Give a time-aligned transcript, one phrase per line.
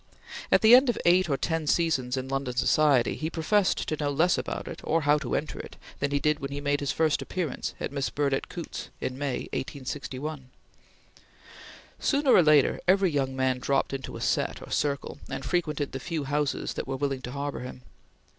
[0.51, 4.09] At the end of eight or ten seasons in London society he professed to know
[4.09, 6.91] less about it, or how to enter it, than he did when he made his
[6.91, 10.49] first appearance at Miss Burdett Coutts's in May, 1861.
[11.99, 15.99] Sooner or later every young man dropped into a set or circle, and frequented the
[15.99, 17.83] few houses that were willing to harbor him.